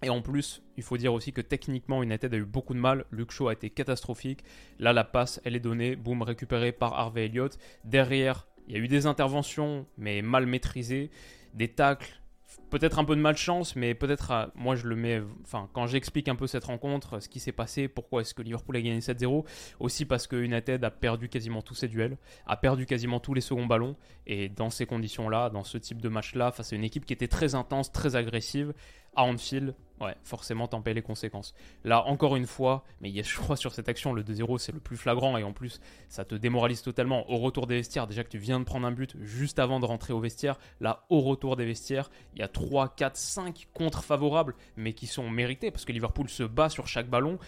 Et 0.02 0.08
en 0.08 0.20
plus, 0.20 0.62
il 0.76 0.82
faut 0.82 0.96
dire 0.96 1.12
aussi 1.12 1.32
que 1.32 1.40
techniquement, 1.40 2.02
United 2.02 2.34
a 2.34 2.36
eu 2.36 2.44
beaucoup 2.44 2.74
de 2.74 2.80
mal. 2.80 3.04
Luke 3.12 3.30
Shaw 3.30 3.48
a 3.48 3.52
été 3.52 3.70
catastrophique. 3.70 4.42
Là, 4.80 4.92
la 4.92 5.04
passe, 5.04 5.40
elle 5.44 5.54
est 5.54 5.60
donnée. 5.60 5.94
Boum, 5.94 6.22
récupérée 6.22 6.72
par 6.72 6.94
Harvey 6.94 7.26
Elliott. 7.26 7.56
Derrière, 7.84 8.48
il 8.66 8.74
y 8.74 8.76
a 8.76 8.80
eu 8.80 8.88
des 8.88 9.06
interventions, 9.06 9.86
mais 9.96 10.22
mal 10.22 10.46
maîtrisées. 10.46 11.10
Des 11.54 11.68
tacles 11.68 12.21
peut-être 12.70 12.98
un 12.98 13.04
peu 13.04 13.14
de 13.16 13.20
malchance, 13.20 13.76
mais 13.76 13.94
peut-être, 13.94 14.50
moi 14.54 14.74
je 14.74 14.86
le 14.86 14.96
mets, 14.96 15.20
enfin, 15.42 15.68
quand 15.72 15.86
j'explique 15.86 16.28
un 16.28 16.34
peu 16.34 16.46
cette 16.46 16.64
rencontre, 16.64 17.20
ce 17.20 17.28
qui 17.28 17.40
s'est 17.40 17.52
passé, 17.52 17.88
pourquoi 17.88 18.22
est-ce 18.22 18.34
que 18.34 18.42
Liverpool 18.42 18.76
a 18.76 18.80
gagné 18.80 19.00
7-0, 19.00 19.44
aussi 19.80 20.04
parce 20.04 20.26
que 20.26 20.36
United 20.36 20.82
a 20.82 20.90
perdu 20.90 21.28
quasiment 21.28 21.62
tous 21.62 21.74
ses 21.74 21.88
duels, 21.88 22.16
a 22.46 22.56
perdu 22.56 22.86
quasiment 22.86 23.20
tous 23.20 23.34
les 23.34 23.40
seconds 23.40 23.66
ballons, 23.66 23.96
et 24.26 24.48
dans 24.48 24.70
ces 24.70 24.86
conditions-là, 24.86 25.50
dans 25.50 25.64
ce 25.64 25.78
type 25.78 26.00
de 26.00 26.08
match-là, 26.08 26.50
face 26.52 26.72
à 26.72 26.76
une 26.76 26.84
équipe 26.84 27.04
qui 27.04 27.12
était 27.12 27.28
très 27.28 27.54
intense, 27.54 27.92
très 27.92 28.16
agressive, 28.16 28.72
à 29.14 29.24
Anfield, 29.24 29.74
ouais, 30.00 30.16
forcément 30.22 30.66
t'en 30.66 30.82
payes 30.82 30.94
les 30.94 31.02
conséquences. 31.02 31.54
Là, 31.84 32.04
encore 32.06 32.36
une 32.36 32.46
fois, 32.46 32.84
mais 33.00 33.08
il 33.08 33.14
y 33.14 33.20
a, 33.20 33.22
je 33.22 33.36
crois, 33.36 33.56
sur 33.56 33.72
cette 33.72 33.88
action, 33.88 34.12
le 34.12 34.22
2-0, 34.22 34.58
c'est 34.58 34.72
le 34.72 34.80
plus 34.80 34.96
flagrant, 34.96 35.36
et 35.36 35.42
en 35.42 35.52
plus, 35.52 35.80
ça 36.08 36.24
te 36.24 36.34
démoralise 36.34 36.82
totalement. 36.82 37.30
Au 37.30 37.38
retour 37.38 37.66
des 37.66 37.76
vestiaires, 37.76 38.06
déjà 38.06 38.24
que 38.24 38.28
tu 38.28 38.38
viens 38.38 38.58
de 38.58 38.64
prendre 38.64 38.86
un 38.86 38.92
but 38.92 39.16
juste 39.20 39.58
avant 39.58 39.80
de 39.80 39.86
rentrer 39.86 40.12
au 40.12 40.20
vestiaire, 40.20 40.58
là, 40.80 41.04
au 41.08 41.20
retour 41.20 41.56
des 41.56 41.64
vestiaires, 41.64 42.10
il 42.34 42.40
y 42.40 42.42
a 42.42 42.48
3, 42.48 42.88
4, 42.88 43.16
5 43.16 43.68
contre 43.74 44.02
favorables, 44.02 44.54
mais 44.76 44.92
qui 44.92 45.06
sont 45.06 45.28
mérités, 45.30 45.70
parce 45.70 45.84
que 45.84 45.92
Liverpool 45.92 46.28
se 46.28 46.42
bat 46.42 46.68
sur 46.68 46.86
chaque 46.86 47.08
ballon. 47.08 47.38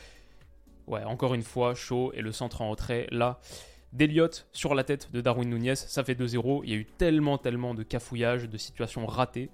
Ouais, 0.86 1.04
encore 1.04 1.34
une 1.34 1.42
fois, 1.42 1.74
chaud, 1.74 2.12
et 2.14 2.22
le 2.22 2.32
centre 2.32 2.62
en 2.62 2.70
retrait, 2.70 3.06
là... 3.10 3.40
D'Eliott 3.92 4.48
sur 4.50 4.74
la 4.74 4.82
tête 4.82 5.12
de 5.12 5.20
Darwin 5.20 5.48
Nunez, 5.48 5.76
ça 5.76 6.02
fait 6.02 6.20
2-0. 6.20 6.62
Il 6.64 6.70
y 6.70 6.72
a 6.72 6.76
eu 6.76 6.84
tellement, 6.84 7.38
tellement 7.38 7.74
de 7.74 7.84
cafouillages, 7.84 8.48
de 8.48 8.58
situations 8.58 9.06
ratées. 9.06 9.50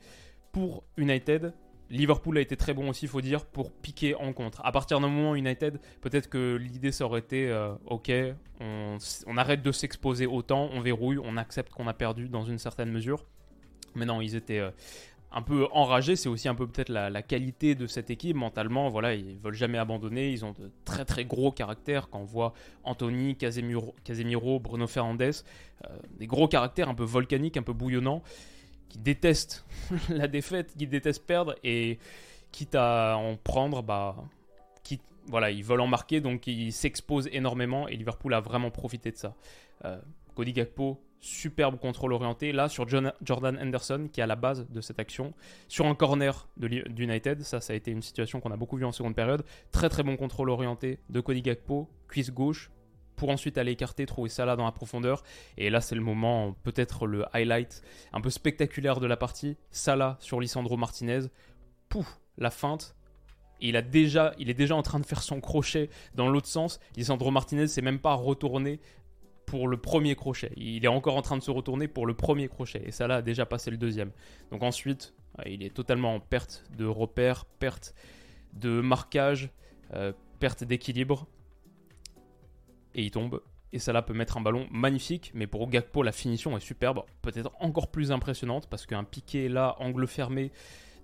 Pour 0.51 0.83
United, 0.97 1.53
Liverpool 1.91 2.39
a 2.39 2.41
été 2.41 2.57
très 2.57 2.73
bon 2.73 2.89
aussi, 2.89 3.07
il 3.07 3.09
faut 3.09 3.21
dire, 3.21 3.45
pour 3.45 3.73
piquer 3.73 4.15
en 4.15 4.33
contre. 4.33 4.65
À 4.65 4.71
partir 4.71 5.01
d'un 5.01 5.09
moment, 5.09 5.35
United, 5.35 5.81
peut-être 6.01 6.29
que 6.29 6.57
l'idée 6.57 6.93
ça 6.93 7.05
aurait 7.05 7.21
été 7.21 7.51
euh, 7.51 7.73
ok, 7.87 8.13
on, 8.61 8.99
arrête 9.37 9.63
de 9.63 9.73
s'exposer 9.73 10.27
autant, 10.27 10.71
on 10.73 10.81
verrouille, 10.81 11.19
on 11.19 11.37
accepte 11.37 11.73
qu'on 11.73 11.89
a 11.89 11.95
perdu 11.95 12.29
dans 12.29 12.45
une 12.45 12.59
certaine 12.59 12.91
mesure. 12.91 13.25
Mais 13.97 14.07
non, 14.07 14.21
ils 14.21 14.37
étaient 14.37 14.61
euh, 14.61 14.71
un 15.33 15.43
peu 15.43 15.67
enragés. 15.73 16.15
C'est 16.15 16.29
aussi 16.29 16.49
un 16.49 16.55
peu 16.55 16.69
peut-être 16.69 16.91
la, 16.91 17.23
qualité 17.23 17.75
de 17.75 17.89
cette 17.89 18.11
équipe 18.11 18.37
mentalement. 18.37 18.89
Voilà, 18.89 19.15
ils 19.15 19.39
veulent 19.39 19.55
jamais 19.55 19.79
abandonner. 19.79 20.31
Ils 20.31 20.45
ont 20.45 20.53
de 20.53 20.71
très 20.85 21.05
très 21.05 21.25
gros 21.25 21.51
caractères. 21.51 22.09
Quand 22.09 22.21
on 22.21 22.25
voit 22.25 22.53
Anthony, 22.85 23.37
Casemiro, 23.37 24.61
Bruno 24.61 24.87
Fernandes, 24.87 25.23
euh, 25.23 25.89
des 26.19 26.29
gros 26.29 26.47
caractères 26.47 26.89
un 26.89 26.95
peu 26.95 27.05
volcaniques, 27.05 27.57
un 27.57 27.63
peu 27.63 27.73
bouillonnants 27.73 28.23
qui 28.91 28.99
détestent 28.99 29.65
la 30.11 30.29
défaite, 30.29 30.75
qui 30.77 30.87
détestent 30.87 31.27
perdre 31.27 31.55
et 31.65 31.99
quitte 32.53 32.75
à 32.75 33.17
en 33.17 33.37
prendre, 33.37 33.83
bah, 33.83 34.17
voilà, 35.27 35.51
ils 35.51 35.65
veulent 35.65 35.81
en 35.81 35.87
marquer 35.87 36.21
donc 36.21 36.47
ils 36.47 36.73
s'exposent 36.73 37.29
énormément 37.33 37.89
et 37.89 37.97
Liverpool 37.97 38.35
a 38.35 38.41
vraiment 38.41 38.71
profité 38.71 39.11
de 39.11 39.17
ça. 39.17 39.35
Euh, 39.85 39.99
Cody 40.35 40.53
Gakpo, 40.53 41.01
superbe 41.21 41.79
contrôle 41.79 42.13
orienté. 42.13 42.53
Là, 42.53 42.69
sur 42.69 42.89
Jordan 42.89 43.59
Henderson, 43.61 44.09
qui 44.13 44.21
est 44.21 44.23
à 44.23 44.27
la 44.27 44.37
base 44.37 44.69
de 44.69 44.81
cette 44.81 44.99
action, 44.99 45.35
sur 45.69 45.87
un 45.87 45.95
corner 45.95 46.49
d'United, 46.57 47.43
ça, 47.43 47.61
ça 47.61 47.73
a 47.73 47.77
été 47.77 47.91
une 47.91 48.03
situation 48.03 48.41
qu'on 48.41 48.51
a 48.51 48.57
beaucoup 48.57 48.77
vu 48.77 48.85
en 48.85 48.93
seconde 48.93 49.15
période. 49.15 49.45
Très 49.71 49.89
très 49.89 50.03
bon 50.03 50.17
contrôle 50.17 50.51
orienté 50.51 50.99
de 51.11 51.21
Cody 51.21 51.43
Gakpo, 51.43 51.89
cuisse 52.09 52.31
gauche, 52.31 52.71
pour 53.21 53.29
ensuite 53.29 53.59
aller 53.59 53.73
écarter, 53.73 54.07
trouver 54.07 54.31
ça 54.31 54.47
là 54.47 54.57
dans 54.57 54.65
la 54.65 54.73
profondeur. 54.73 55.23
Et 55.59 55.69
là, 55.69 55.83
c'est 55.83 55.95
le 55.95 56.01
moment, 56.01 56.57
peut-être 56.63 57.07
le 57.07 57.27
highlight 57.37 57.83
un 58.15 58.23
peu 58.23 58.31
spectaculaire 58.31 58.99
de 58.99 59.07
la 59.07 59.19
partie. 59.19 59.59
Salah 59.71 60.17
sur 60.21 60.41
Lisandro 60.41 60.79
Martinez. 60.79 61.27
Pouf, 61.91 62.19
la 62.39 62.51
feinte. 62.51 62.97
il, 63.61 63.77
a 63.77 63.83
déjà, 63.83 64.33
il 64.39 64.49
est 64.49 64.55
déjà 64.55 64.75
en 64.75 64.81
train 64.81 64.99
de 65.01 65.05
faire 65.05 65.23
son 65.23 65.39
crochet 65.43 65.91
dans 66.15 66.31
l'autre 66.31 66.47
sens. 66.47 66.81
Lisandro 66.97 67.31
Martinez 67.31 67.67
s'est 67.67 67.83
même 67.83 67.99
pas 67.99 68.15
retourné 68.15 68.81
pour 69.45 69.69
le 69.69 69.77
premier 69.77 70.17
crochet. 70.17 70.53
Il 70.57 70.83
est 70.83 70.89
encore 70.89 71.17
en 71.17 71.23
train 71.23 71.37
de 71.37 71.43
se 71.43 71.51
retourner 71.51 71.89
pour 71.89 72.07
le 72.07 72.15
premier 72.15 72.49
crochet. 72.49 72.83
Et 72.87 72.91
Salah 72.91 73.17
a 73.17 73.23
déjà 73.23 73.45
passé 73.45 73.71
le 73.71 73.77
deuxième. 73.77 74.13
Donc 74.51 74.63
ensuite, 74.63 75.13
il 75.45 75.63
est 75.63 75.75
totalement 75.75 76.15
en 76.15 76.21
perte 76.21 76.65
de 76.75 76.87
repère, 76.87 77.45
perte 77.45 77.95
de 78.55 78.81
marquage, 78.81 79.51
euh, 79.93 80.15
perte 80.39 80.65
d'équilibre 80.65 81.27
et 82.95 83.03
il 83.03 83.11
tombe. 83.11 83.43
Et 83.73 83.79
Salah 83.79 84.03
peut 84.03 84.15
mettre 84.15 84.37
un 84.37 84.41
ballon 84.41 84.67
magnifique, 84.71 85.31
mais 85.35 85.47
pour 85.47 85.69
Gakpo, 85.69 86.03
la 86.03 86.13
finition 86.13 86.57
est 86.57 86.61
superbe, 86.61 87.03
peut-être 87.23 87.53
encore 87.61 87.91
plus 87.91 88.11
impressionnante, 88.11 88.69
parce 88.69 88.85
qu'un 88.87 89.05
piqué 89.05 89.49
là, 89.49 89.77
angle 89.79 90.09
fermé, 90.09 90.51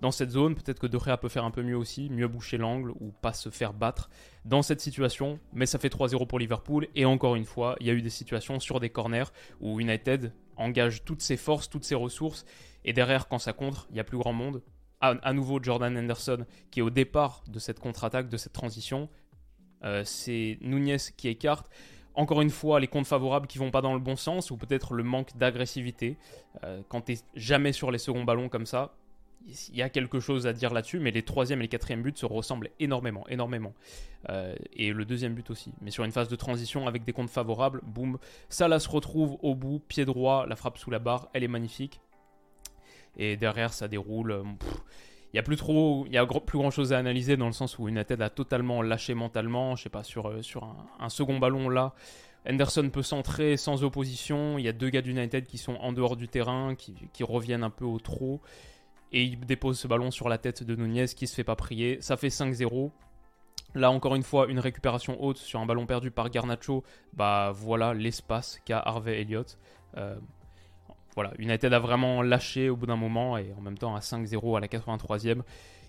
dans 0.01 0.11
cette 0.11 0.29
zone, 0.29 0.53
peut-être 0.53 0.79
que 0.79 0.87
De 0.87 0.97
peut 1.15 1.29
faire 1.29 1.45
un 1.45 1.51
peu 1.51 1.63
mieux 1.63 1.77
aussi, 1.77 2.09
mieux 2.09 2.27
boucher 2.27 2.57
l'angle 2.57 2.91
ou 2.91 3.11
pas 3.21 3.33
se 3.33 3.49
faire 3.49 3.73
battre 3.73 4.09
dans 4.45 4.61
cette 4.61 4.81
situation, 4.81 5.39
mais 5.53 5.65
ça 5.65 5.79
fait 5.79 5.89
3-0 5.89 6.27
pour 6.27 6.39
Liverpool, 6.39 6.87
et 6.95 7.05
encore 7.05 7.35
une 7.35 7.45
fois, 7.45 7.75
il 7.79 7.87
y 7.87 7.89
a 7.89 7.93
eu 7.93 8.01
des 8.01 8.09
situations 8.09 8.59
sur 8.59 8.79
des 8.79 8.89
corners 8.89 9.31
où 9.59 9.79
United 9.79 10.33
engage 10.55 11.03
toutes 11.03 11.21
ses 11.21 11.37
forces, 11.37 11.69
toutes 11.69 11.83
ses 11.83 11.95
ressources, 11.95 12.45
et 12.85 12.93
derrière, 12.93 13.27
quand 13.27 13.39
ça 13.39 13.53
contre, 13.53 13.87
il 13.89 13.95
n'y 13.95 13.99
a 13.99 14.03
plus 14.03 14.17
grand 14.17 14.33
monde. 14.33 14.61
À, 14.99 15.31
nouveau, 15.31 15.61
Jordan 15.61 15.95
Anderson, 15.95 16.45
qui 16.71 16.79
est 16.79 16.83
au 16.83 16.89
départ 16.89 17.43
de 17.47 17.59
cette 17.59 17.79
contre-attaque, 17.79 18.29
de 18.29 18.37
cette 18.37 18.53
transition, 18.53 19.09
euh, 19.83 20.03
c'est 20.03 20.57
Nunez 20.61 20.97
qui 21.15 21.27
écarte. 21.27 21.69
encore 22.15 22.41
une 22.41 22.49
fois, 22.49 22.79
les 22.79 22.87
comptes 22.87 23.05
favorables 23.05 23.47
qui 23.47 23.59
vont 23.59 23.71
pas 23.71 23.81
dans 23.81 23.93
le 23.93 23.99
bon 23.99 24.15
sens, 24.15 24.49
ou 24.51 24.57
peut-être 24.57 24.93
le 24.93 25.03
manque 25.03 25.37
d'agressivité. 25.37 26.17
Euh, 26.63 26.81
quand 26.89 27.01
tu 27.01 27.17
jamais 27.35 27.73
sur 27.73 27.91
les 27.91 27.99
seconds 27.99 28.23
ballons 28.23 28.49
comme 28.49 28.65
ça, 28.65 28.95
il 29.69 29.75
y 29.75 29.81
a 29.81 29.89
quelque 29.89 30.19
chose 30.19 30.47
à 30.47 30.53
dire 30.53 30.73
là-dessus, 30.73 30.99
mais 30.99 31.11
les 31.11 31.21
troisième 31.21 31.59
et 31.59 31.63
les 31.63 31.67
quatrième 31.67 32.01
buts 32.01 32.13
se 32.15 32.25
ressemblent 32.25 32.69
énormément, 32.79 33.25
énormément. 33.29 33.73
Euh, 34.29 34.55
et 34.73 34.91
le 34.91 35.05
deuxième 35.05 35.33
but 35.33 35.49
aussi. 35.49 35.73
Mais 35.81 35.91
sur 35.91 36.03
une 36.03 36.11
phase 36.11 36.27
de 36.27 36.35
transition 36.35 36.87
avec 36.87 37.05
des 37.05 37.13
comptes 37.13 37.29
favorables, 37.29 37.81
boum, 37.85 38.17
Salah 38.49 38.79
se 38.79 38.89
retrouve 38.89 39.37
au 39.41 39.55
bout, 39.55 39.79
pied 39.87 40.05
droit, 40.05 40.45
la 40.47 40.55
frappe 40.55 40.77
sous 40.77 40.91
la 40.91 40.99
barre, 40.99 41.29
elle 41.33 41.43
est 41.43 41.49
magnifique. 41.49 42.01
Et 43.15 43.37
derrière, 43.37 43.73
ça 43.73 43.87
déroule. 43.87 44.43
Il 45.33 45.35
y 45.35 46.17
a 46.17 46.25
plus 46.25 46.57
grand 46.57 46.71
chose 46.71 46.93
à 46.93 46.97
analyser 46.97 47.37
dans 47.37 47.47
le 47.47 47.51
sens 47.51 47.77
où 47.77 47.87
United 47.87 48.21
a 48.21 48.29
totalement 48.29 48.81
lâché 48.81 49.13
mentalement. 49.13 49.75
Je 49.75 49.83
sais 49.83 49.89
pas 49.89 50.03
sur 50.03 50.27
euh, 50.27 50.41
un, 50.99 51.09
second 51.09 51.37
ballon 51.37 51.69
là, 51.69 51.93
Henderson 52.49 52.89
peut 52.89 53.03
centrer 53.03 53.57
sans 53.57 53.83
opposition. 53.83 54.57
Il 54.57 54.65
y 54.65 54.69
a 54.69 54.73
deux 54.73 54.89
gars 54.89 55.01
d'United 55.01 55.45
qui 55.45 55.57
sont 55.57 55.75
en 55.75 55.91
dehors 55.91 56.15
du 56.15 56.27
terrain, 56.27 56.75
qui, 56.75 57.23
reviennent 57.23 57.63
un 57.63 57.69
peu 57.69 57.85
au 57.85 57.99
trot. 57.99 58.39
Et 59.11 59.23
il 59.23 59.39
dépose 59.39 59.79
ce 59.79 59.87
ballon 59.87 60.11
sur 60.11 60.29
la 60.29 60.37
tête 60.37 60.63
de 60.63 60.75
Nunez 60.75 61.07
qui 61.07 61.27
se 61.27 61.35
fait 61.35 61.43
pas 61.43 61.55
prier. 61.55 61.97
Ça 62.01 62.17
fait 62.17 62.27
5-0. 62.29 62.91
Là, 63.75 63.91
encore 63.91 64.15
une 64.15 64.23
fois, 64.23 64.47
une 64.47 64.59
récupération 64.59 65.21
haute 65.21 65.37
sur 65.37 65.59
un 65.59 65.65
ballon 65.65 65.85
perdu 65.85 66.09
par 66.09 66.29
Garnacho. 66.29 66.83
Bah 67.13 67.51
voilà 67.53 67.93
l'espace 67.93 68.59
qu'a 68.65 68.79
Harvey 68.79 69.21
Elliott. 69.21 69.57
Euh, 69.97 70.15
voilà, 71.17 71.33
United 71.39 71.73
a 71.73 71.79
vraiment 71.79 72.21
lâché 72.21 72.69
au 72.69 72.75
bout 72.75 72.85
d'un 72.85 72.95
moment 72.95 73.39
et 73.39 73.51
en 73.57 73.61
même 73.61 73.75
temps 73.75 73.95
à 73.95 74.01
5-0 74.01 74.55
à 74.55 74.59
la 74.59 74.67
83e. 74.67 75.41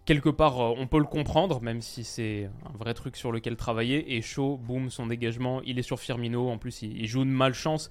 Quelque 0.07 0.31
part, 0.31 0.59
euh, 0.59 0.75
on 0.79 0.87
peut 0.87 0.97
le 0.97 1.05
comprendre, 1.05 1.61
même 1.61 1.83
si 1.83 2.03
c'est 2.03 2.49
un 2.65 2.79
vrai 2.79 2.95
truc 2.95 3.15
sur 3.15 3.31
lequel 3.31 3.55
travailler. 3.55 4.17
Et 4.17 4.23
Shaw, 4.23 4.57
boum, 4.57 4.89
son 4.89 5.07
dégagement, 5.07 5.61
il 5.67 5.79
est 5.79 5.83
sur 5.83 6.01
Firmino. 6.01 6.49
En 6.49 6.57
plus, 6.57 6.81
il, 6.81 7.07
joue 7.07 7.27
de 7.27 7.29
malchance. 7.29 7.91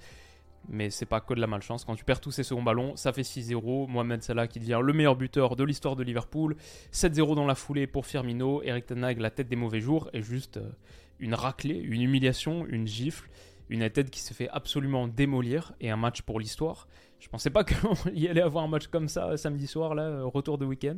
Mais 0.67 0.89
c'est 0.89 1.05
pas 1.05 1.21
que 1.21 1.35
de 1.35 1.39
la 1.39 1.45
malchance. 1.45 1.85
Quand 1.85 1.95
tu 1.95 2.03
perds 2.03 2.21
tous 2.21 2.31
ces 2.31 2.41
seconds 2.41 2.63
ballons, 2.63 2.95
ça 2.95 3.13
fait 3.13 3.21
6-0. 3.21 3.87
Mohamed 3.87 4.23
Salah 4.23 4.47
qui 4.47 4.59
devient 4.59 4.79
le 4.81 4.93
meilleur 4.93 5.15
buteur 5.15 5.55
de 5.55 5.63
l'histoire 5.63 5.95
de 5.95 6.01
Liverpool. 6.01 6.55
7-0 6.91 7.35
dans 7.35 7.45
la 7.45 7.53
foulée 7.53 7.85
pour 7.85 8.07
Firmino. 8.07 8.63
Eric 8.63 8.87
Ten 8.87 8.99
la 8.99 9.29
tête 9.29 9.47
des 9.47 9.55
mauvais 9.55 9.79
jours. 9.79 10.09
Et 10.11 10.23
juste 10.23 10.57
euh, 10.57 10.71
une 11.19 11.35
raclée, 11.35 11.77
une 11.77 12.01
humiliation, 12.01 12.65
une 12.65 12.87
gifle. 12.87 13.29
Une 13.69 13.89
tête 13.89 14.09
qui 14.09 14.21
se 14.21 14.33
fait 14.33 14.49
absolument 14.49 15.07
démolir. 15.07 15.73
Et 15.81 15.89
un 15.89 15.97
match 15.97 16.21
pour 16.21 16.39
l'histoire. 16.39 16.87
Je 17.19 17.27
pensais 17.29 17.49
pas 17.49 17.63
qu'il 17.63 18.19
y 18.19 18.27
allait 18.27 18.41
avoir 18.41 18.63
un 18.63 18.67
match 18.67 18.87
comme 18.87 19.07
ça 19.07 19.29
euh, 19.29 19.37
samedi 19.37 19.67
soir, 19.67 19.95
là, 19.95 20.03
euh, 20.03 20.25
retour 20.25 20.57
de 20.57 20.65
week-end. 20.65 20.97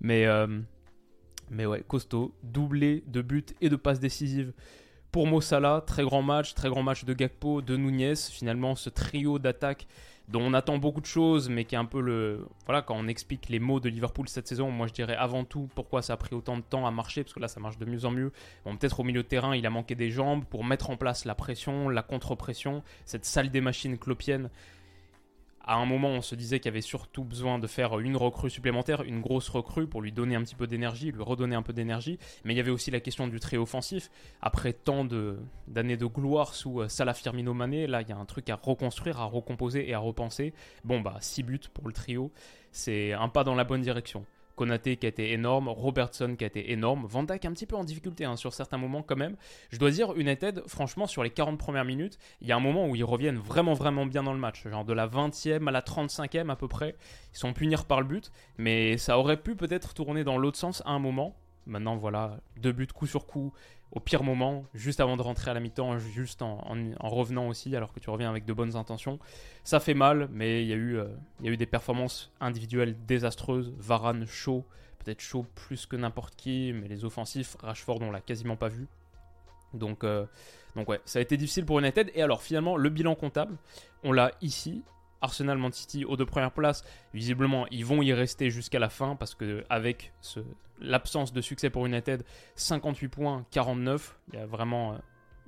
Mais, 0.00 0.26
euh, 0.26 0.60
mais 1.50 1.66
ouais, 1.66 1.82
costaud. 1.86 2.34
Doublé 2.42 3.04
de 3.06 3.22
buts 3.22 3.44
et 3.60 3.68
de 3.68 3.76
passes 3.76 4.00
décisives 4.00 4.52
pour 5.12 5.26
Mossala. 5.26 5.82
Très 5.86 6.02
grand 6.02 6.22
match, 6.22 6.54
très 6.54 6.68
grand 6.68 6.82
match 6.82 7.04
de 7.04 7.12
Gakpo, 7.12 7.62
de 7.62 7.76
Nunez. 7.76 8.16
Finalement, 8.16 8.74
ce 8.74 8.90
trio 8.90 9.38
d'attaque 9.38 9.86
dont 10.28 10.42
on 10.42 10.52
attend 10.52 10.78
beaucoup 10.78 11.00
de 11.00 11.06
choses, 11.06 11.48
mais 11.48 11.64
qui 11.64 11.74
est 11.74 11.78
un 11.78 11.84
peu 11.84 12.00
le. 12.00 12.46
Voilà, 12.66 12.82
quand 12.82 12.94
on 12.96 13.08
explique 13.08 13.48
les 13.48 13.58
mots 13.58 13.80
de 13.80 13.88
Liverpool 13.88 14.28
cette 14.28 14.46
saison, 14.46 14.70
moi 14.70 14.86
je 14.86 14.92
dirais 14.92 15.16
avant 15.16 15.44
tout 15.44 15.68
pourquoi 15.74 16.02
ça 16.02 16.14
a 16.14 16.16
pris 16.16 16.34
autant 16.34 16.56
de 16.56 16.62
temps 16.62 16.86
à 16.86 16.90
marcher, 16.90 17.22
parce 17.22 17.34
que 17.34 17.40
là 17.40 17.48
ça 17.48 17.60
marche 17.60 17.78
de 17.78 17.86
mieux 17.86 18.04
en 18.04 18.10
mieux. 18.10 18.32
Bon, 18.64 18.76
peut-être 18.76 19.00
au 19.00 19.04
milieu 19.04 19.22
de 19.22 19.28
terrain, 19.28 19.56
il 19.56 19.64
a 19.66 19.70
manqué 19.70 19.94
des 19.94 20.10
jambes 20.10 20.44
pour 20.44 20.64
mettre 20.64 20.90
en 20.90 20.96
place 20.96 21.24
la 21.24 21.34
pression, 21.34 21.88
la 21.88 22.02
contre-pression, 22.02 22.82
cette 23.04 23.24
salle 23.24 23.50
des 23.50 23.60
machines 23.60 23.96
clopienne 23.98 24.50
à 25.68 25.74
un 25.74 25.84
moment, 25.84 26.08
on 26.08 26.22
se 26.22 26.34
disait 26.34 26.60
qu'il 26.60 26.70
y 26.70 26.72
avait 26.72 26.80
surtout 26.80 27.24
besoin 27.24 27.58
de 27.58 27.66
faire 27.66 27.98
une 27.98 28.16
recrue 28.16 28.48
supplémentaire, 28.48 29.02
une 29.02 29.20
grosse 29.20 29.50
recrue 29.50 29.86
pour 29.86 30.00
lui 30.00 30.12
donner 30.12 30.34
un 30.34 30.42
petit 30.42 30.54
peu 30.54 30.66
d'énergie, 30.66 31.12
lui 31.12 31.22
redonner 31.22 31.54
un 31.54 31.62
peu 31.62 31.74
d'énergie. 31.74 32.18
Mais 32.44 32.54
il 32.54 32.56
y 32.56 32.60
avait 32.60 32.70
aussi 32.70 32.90
la 32.90 33.00
question 33.00 33.28
du 33.28 33.38
trait 33.38 33.58
offensif. 33.58 34.10
Après 34.40 34.72
tant 34.72 35.04
d'années 35.04 35.98
de, 35.98 36.06
gloire 36.06 36.54
sous 36.54 36.80
euh, 36.80 36.88
Salah 36.88 37.12
Firmino 37.12 37.52
Mané, 37.52 37.86
là, 37.86 38.00
il 38.00 38.08
y 38.08 38.12
a 38.12 38.16
un 38.16 38.24
truc 38.24 38.48
à 38.48 38.56
reconstruire, 38.56 39.20
à 39.20 39.26
recomposer 39.26 39.86
et 39.86 39.92
à 39.92 39.98
repenser. 39.98 40.54
Bon, 40.84 41.00
bah, 41.00 41.18
6 41.20 41.42
buts 41.42 41.60
pour 41.74 41.86
le 41.86 41.92
trio, 41.92 42.32
c'est 42.72 43.12
un 43.12 43.28
pas 43.28 43.44
dans 43.44 43.54
la 43.54 43.64
bonne 43.64 43.82
direction. 43.82 44.24
Konaté 44.58 44.96
qui 44.96 45.06
a 45.06 45.08
été 45.08 45.32
énorme, 45.32 45.68
Robertson 45.68 46.34
qui 46.36 46.42
a 46.42 46.48
été 46.48 46.72
énorme, 46.72 47.06
Van 47.06 47.22
Dijk 47.22 47.44
un 47.44 47.52
petit 47.52 47.64
peu 47.64 47.76
en 47.76 47.84
difficulté 47.84 48.24
hein, 48.24 48.34
sur 48.34 48.52
certains 48.52 48.76
moments 48.76 49.02
quand 49.02 49.16
même. 49.16 49.36
Je 49.70 49.78
dois 49.78 49.92
dire, 49.92 50.12
United, 50.16 50.64
franchement, 50.66 51.06
sur 51.06 51.22
les 51.22 51.30
40 51.30 51.58
premières 51.58 51.84
minutes, 51.84 52.18
il 52.40 52.48
y 52.48 52.52
a 52.52 52.56
un 52.56 52.60
moment 52.60 52.88
où 52.88 52.96
ils 52.96 53.04
reviennent 53.04 53.38
vraiment 53.38 53.74
vraiment 53.74 54.04
bien 54.04 54.24
dans 54.24 54.32
le 54.32 54.40
match, 54.40 54.66
genre 54.68 54.84
de 54.84 54.92
la 54.92 55.06
20e 55.06 55.68
à 55.68 55.70
la 55.70 55.80
35e 55.80 56.50
à 56.50 56.56
peu 56.56 56.66
près. 56.66 56.96
Ils 57.32 57.38
sont 57.38 57.52
punis 57.52 57.76
par 57.86 58.00
le 58.00 58.06
but, 58.06 58.32
mais 58.56 58.98
ça 58.98 59.18
aurait 59.18 59.40
pu 59.40 59.54
peut-être 59.54 59.94
tourner 59.94 60.24
dans 60.24 60.38
l'autre 60.38 60.58
sens 60.58 60.82
à 60.84 60.90
un 60.90 60.98
moment. 60.98 61.36
Maintenant, 61.68 61.96
voilà, 61.96 62.38
deux 62.56 62.72
buts 62.72 62.88
coup 62.88 63.06
sur 63.06 63.26
coup 63.26 63.52
au 63.92 64.00
pire 64.00 64.22
moment, 64.22 64.66
juste 64.74 65.00
avant 65.00 65.16
de 65.16 65.22
rentrer 65.22 65.50
à 65.50 65.54
la 65.54 65.60
mi-temps, 65.60 65.98
juste 65.98 66.42
en, 66.42 66.60
revenant 67.00 67.48
aussi, 67.48 67.74
alors 67.74 67.92
que 67.92 68.00
tu 68.00 68.10
reviens 68.10 68.28
avec 68.28 68.44
de 68.44 68.52
bonnes 68.52 68.76
intentions. 68.76 69.18
Ça 69.64 69.80
fait 69.80 69.94
mal, 69.94 70.28
mais 70.30 70.62
il 70.62 70.68
y, 70.68 70.72
a 70.72 70.76
eu, 70.76 70.98
euh, 70.98 71.06
il 71.40 71.46
y 71.46 71.48
a 71.48 71.52
eu 71.52 71.56
des 71.56 71.66
performances 71.66 72.30
individuelles 72.40 72.96
désastreuses. 73.06 73.72
Varane 73.78 74.26
chaud, 74.26 74.64
peut-être 74.98 75.20
chaud 75.20 75.46
plus 75.54 75.86
que 75.86 75.96
n'importe 75.96 76.36
qui, 76.36 76.72
mais 76.74 76.86
les 76.86 77.04
offensifs, 77.04 77.56
Rashford, 77.60 78.02
on 78.02 78.10
l'a 78.10 78.20
quasiment 78.20 78.56
pas 78.56 78.68
vu. 78.68 78.88
Donc, 79.72 80.04
euh, 80.04 80.26
donc 80.76 80.88
ouais, 80.88 81.00
ça 81.04 81.18
a 81.18 81.22
été 81.22 81.36
difficile 81.36 81.64
pour 81.64 81.78
United. 81.78 82.10
Et 82.14 82.22
alors 82.22 82.42
finalement, 82.42 82.76
le 82.76 82.90
bilan 82.90 83.14
comptable, 83.14 83.56
on 84.04 84.12
l'a 84.12 84.32
ici. 84.42 84.82
Arsenal, 85.20 85.58
Man 85.58 85.72
City 85.72 86.04
aux 86.04 86.16
deux 86.16 86.26
premières 86.26 86.52
places. 86.52 86.84
Visiblement, 87.14 87.66
ils 87.70 87.84
vont 87.84 88.02
y 88.02 88.12
rester 88.12 88.50
jusqu'à 88.50 88.78
la 88.78 88.88
fin 88.88 89.16
parce 89.16 89.34
que 89.34 89.64
avec 89.68 90.12
l'absence 90.80 91.32
de 91.32 91.40
succès 91.40 91.70
pour 91.70 91.86
United, 91.86 92.24
58 92.54 93.08
points, 93.08 93.46
49, 93.50 94.18
il 94.32 94.38
y 94.38 94.42
a 94.42 94.46
vraiment 94.46 94.92
euh, 94.92 94.96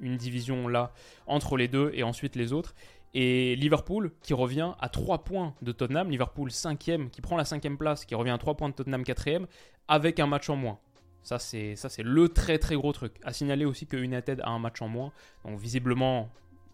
une 0.00 0.16
division 0.16 0.68
là 0.68 0.92
entre 1.26 1.56
les 1.56 1.68
deux 1.68 1.90
et 1.94 2.02
ensuite 2.02 2.36
les 2.36 2.52
autres. 2.52 2.74
Et 3.12 3.56
Liverpool 3.56 4.12
qui 4.22 4.34
revient 4.34 4.72
à 4.80 4.88
3 4.88 5.24
points 5.24 5.54
de 5.62 5.72
Tottenham, 5.72 6.10
Liverpool 6.10 6.50
5 6.50 6.78
qui 6.78 7.20
prend 7.20 7.36
la 7.36 7.44
5 7.44 7.76
place, 7.76 8.04
qui 8.04 8.14
revient 8.14 8.30
à 8.30 8.38
3 8.38 8.54
points 8.56 8.68
de 8.68 8.74
Tottenham 8.74 9.02
4 9.02 9.48
avec 9.88 10.20
un 10.20 10.26
match 10.26 10.48
en 10.48 10.56
moins. 10.56 10.78
Ça 11.22 11.38
c'est, 11.38 11.76
ça, 11.76 11.88
c'est 11.88 12.02
le 12.02 12.28
très 12.28 12.58
très 12.58 12.76
gros 12.76 12.92
truc. 12.92 13.14
À 13.24 13.32
signaler 13.32 13.64
aussi 13.64 13.86
que 13.86 13.96
United 13.96 14.40
a 14.42 14.50
un 14.50 14.58
match 14.58 14.80
en 14.80 14.88
moins. 14.88 15.12
Donc 15.44 15.58
visiblement, 15.58 16.30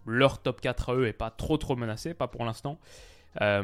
leur 0.07 0.41
top 0.41 0.61
4 0.61 0.91
à 0.91 0.95
eux 0.95 1.07
est 1.07 1.13
pas 1.13 1.31
trop 1.31 1.57
trop 1.57 1.77
menacé, 1.77 2.15
pas 2.15 2.29
pour 2.29 2.45
l'instant. 2.45 2.79
Euh, 3.41 3.63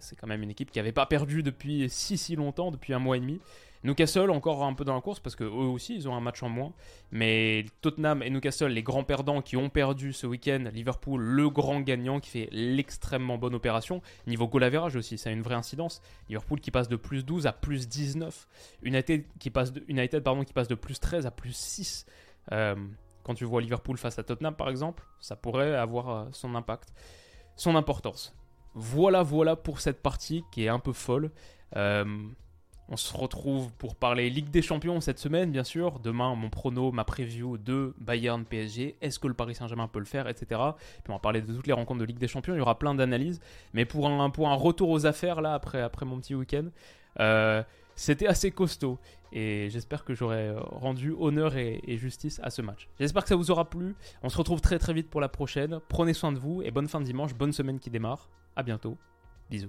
c'est 0.00 0.16
quand 0.16 0.26
même 0.26 0.42
une 0.42 0.50
équipe 0.50 0.70
qui 0.70 0.78
n'avait 0.78 0.92
pas 0.92 1.06
perdu 1.06 1.42
depuis 1.42 1.88
si 1.88 2.18
si 2.18 2.36
longtemps, 2.36 2.70
depuis 2.70 2.92
un 2.92 2.98
mois 2.98 3.16
et 3.16 3.20
demi. 3.20 3.40
Newcastle 3.84 4.30
encore 4.30 4.64
un 4.64 4.74
peu 4.74 4.84
dans 4.84 4.94
la 4.94 5.00
course 5.00 5.20
parce 5.20 5.36
que 5.36 5.44
eux 5.44 5.48
aussi 5.48 5.94
ils 5.94 6.08
ont 6.08 6.16
un 6.16 6.20
match 6.20 6.42
en 6.42 6.48
moins. 6.48 6.72
Mais 7.12 7.66
Tottenham 7.82 8.22
et 8.22 8.30
Newcastle, 8.30 8.68
les 8.68 8.82
grands 8.82 9.04
perdants 9.04 9.42
qui 9.42 9.56
ont 9.56 9.68
perdu 9.68 10.12
ce 10.12 10.26
week-end. 10.26 10.64
Liverpool, 10.72 11.22
le 11.22 11.48
grand 11.50 11.80
gagnant 11.80 12.18
qui 12.18 12.30
fait 12.30 12.48
l'extrêmement 12.50 13.38
bonne 13.38 13.54
opération. 13.54 14.02
Niveau 14.26 14.48
goal 14.48 14.64
average 14.64 14.96
aussi, 14.96 15.18
ça 15.18 15.30
a 15.30 15.32
une 15.32 15.42
vraie 15.42 15.54
incidence. 15.54 16.02
Liverpool 16.28 16.60
qui 16.60 16.70
passe 16.70 16.88
de 16.88 16.96
plus 16.96 17.24
12 17.24 17.46
à 17.46 17.52
plus 17.52 17.88
19. 17.88 18.48
United 18.82 19.24
qui 19.38 19.50
passe 19.50 19.72
de, 19.72 20.18
pardon, 20.18 20.44
qui 20.44 20.52
passe 20.52 20.68
de 20.68 20.74
plus 20.74 20.98
13 20.98 21.26
à 21.26 21.30
plus 21.30 21.54
6. 21.54 22.06
Euh, 22.52 22.74
quand 23.26 23.34
tu 23.34 23.44
vois 23.44 23.60
Liverpool 23.60 23.98
face 23.98 24.20
à 24.20 24.22
Tottenham, 24.22 24.54
par 24.54 24.68
exemple, 24.68 25.02
ça 25.18 25.34
pourrait 25.34 25.74
avoir 25.74 26.08
euh, 26.10 26.24
son 26.30 26.54
impact, 26.54 26.94
son 27.56 27.74
importance. 27.74 28.32
Voilà, 28.74 29.24
voilà 29.24 29.56
pour 29.56 29.80
cette 29.80 30.00
partie 30.00 30.44
qui 30.52 30.64
est 30.64 30.68
un 30.68 30.78
peu 30.78 30.92
folle. 30.92 31.32
Euh, 31.74 32.04
on 32.88 32.96
se 32.96 33.16
retrouve 33.16 33.72
pour 33.78 33.96
parler 33.96 34.30
Ligue 34.30 34.50
des 34.50 34.62
Champions 34.62 35.00
cette 35.00 35.18
semaine, 35.18 35.50
bien 35.50 35.64
sûr. 35.64 35.98
Demain, 35.98 36.36
mon 36.36 36.50
prono, 36.50 36.92
ma 36.92 37.02
preview 37.02 37.58
de 37.58 37.96
Bayern 37.98 38.44
PSG. 38.44 38.96
Est-ce 39.00 39.18
que 39.18 39.26
le 39.26 39.34
Paris 39.34 39.56
Saint-Germain 39.56 39.88
peut 39.88 39.98
le 39.98 40.04
faire, 40.04 40.28
etc. 40.28 40.60
Puis 41.02 41.10
on 41.10 41.14
va 41.14 41.18
parler 41.18 41.42
de 41.42 41.52
toutes 41.52 41.66
les 41.66 41.72
rencontres 41.72 41.98
de 41.98 42.04
Ligue 42.04 42.18
des 42.18 42.28
Champions. 42.28 42.54
Il 42.54 42.58
y 42.58 42.60
aura 42.60 42.78
plein 42.78 42.94
d'analyses. 42.94 43.40
Mais 43.72 43.86
pour 43.86 44.06
un, 44.06 44.54
retour 44.54 44.90
aux 44.90 45.04
affaires, 45.04 45.40
là, 45.40 45.54
après, 45.54 45.82
après 45.82 46.06
mon 46.06 46.20
petit 46.20 46.36
week-end, 46.36 46.66
euh, 47.18 47.64
c'était 47.96 48.26
assez 48.26 48.50
costaud. 48.50 48.98
Et 49.32 49.68
j'espère 49.70 50.04
que 50.04 50.14
j'aurai 50.14 50.48
euh, 50.48 50.60
rendu 50.60 51.14
honneur 51.18 51.56
et, 51.56 51.82
justice 51.98 52.40
à 52.42 52.50
ce 52.50 52.62
match. 52.62 52.88
J'espère 53.00 53.22
que 53.22 53.28
ça 53.28 53.36
vous 53.36 53.50
aura 53.50 53.68
plu. 53.68 53.96
On 54.22 54.28
se 54.28 54.38
retrouve 54.38 54.60
très 54.60 54.78
très 54.78 54.94
vite 54.94 55.10
pour 55.10 55.20
la 55.20 55.28
prochaine. 55.28 55.80
Prenez 55.88 56.14
soin 56.14 56.32
de 56.32 56.38
vous 56.38 56.62
et 56.62 56.70
bonne 56.70 56.88
fin 56.88 57.00
de 57.00 57.06
dimanche, 57.06 57.34
bonne 57.34 57.52
semaine 57.52 57.80
qui 57.80 57.90
démarre. 57.90 58.30
À 58.54 58.62
bientôt. 58.62 58.96
Bisous. 59.50 59.68